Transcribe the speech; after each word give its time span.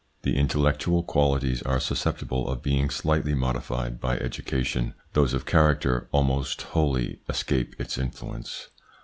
The 0.23 0.35
intellectual 0.35 1.03
qualities 1.03 1.61
are 1.61 1.79
susceptible 1.79 2.49
of 2.49 2.63
being 2.63 2.89
slightly 2.89 3.35
modified 3.35 3.99
by 4.01 4.17
education; 4.17 4.95
those 5.13 5.31
of 5.35 5.45
character 5.45 6.07
almost 6.11 6.63
wholly 6.63 7.19
escape 7.29 7.75
its 7.79 7.99
influence. 7.99 8.69